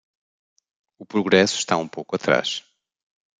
O 0.97 1.05
progresso 1.05 1.59
está 1.59 1.77
um 1.77 1.87
pouco 1.87 2.15
atrás 2.15 2.63